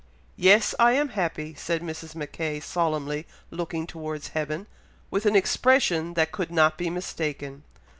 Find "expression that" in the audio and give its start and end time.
5.35-6.31